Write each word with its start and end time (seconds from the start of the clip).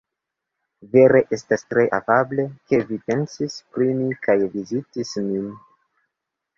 Vere 0.95 1.21
estas 1.37 1.65
tre 1.75 1.83
afable, 1.99 2.47
ke 2.73 2.81
vi 2.89 2.99
pensis 3.13 3.61
pri 3.77 3.93
mi 4.03 4.11
kaj 4.27 4.41
vizitis 4.59 5.17
min. 5.33 5.51